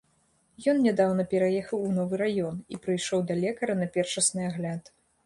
[0.71, 4.91] Ён нядаўна пераехаў у новы раён і прыйшоў да лекара на першасны агляд.